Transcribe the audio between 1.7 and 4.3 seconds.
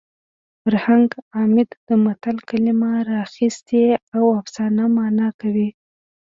د متل کلمه راخیستې او